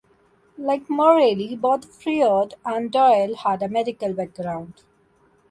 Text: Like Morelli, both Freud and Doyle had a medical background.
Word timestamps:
Like 0.57 0.89
Morelli, 0.89 1.55
both 1.55 1.85
Freud 1.85 2.55
and 2.65 2.91
Doyle 2.91 3.35
had 3.35 3.61
a 3.61 3.67
medical 3.69 4.13
background. 4.13 4.81